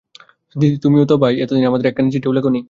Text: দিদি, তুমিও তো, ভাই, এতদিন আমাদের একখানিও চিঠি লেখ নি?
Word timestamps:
দিদি, 0.55 0.75
তুমিও 0.77 1.03
তো, 1.05 1.15
ভাই, 1.17 1.33
এতদিন 1.43 1.65
আমাদের 1.67 1.87
একখানিও 1.87 2.13
চিঠি 2.15 2.27
লেখ 2.31 2.45
নি? 2.47 2.59